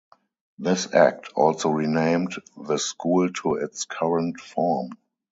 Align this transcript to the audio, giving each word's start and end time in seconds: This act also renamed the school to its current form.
This 0.57 0.91
act 0.95 1.27
also 1.35 1.69
renamed 1.69 2.33
the 2.57 2.79
school 2.79 3.31
to 3.33 3.53
its 3.57 3.85
current 3.85 4.39
form. 4.39 4.93